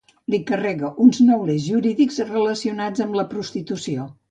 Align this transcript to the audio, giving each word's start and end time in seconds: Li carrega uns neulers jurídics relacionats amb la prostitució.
Li 0.33 0.37
carrega 0.51 0.89
uns 1.07 1.19
neulers 1.27 1.67
jurídics 1.67 2.19
relacionats 2.31 3.07
amb 3.07 3.21
la 3.21 3.29
prostitució. 3.37 4.11